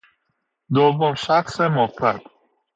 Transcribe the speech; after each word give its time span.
دوم 0.75 1.13
شخص 1.15 1.61
مفرد 1.61 2.21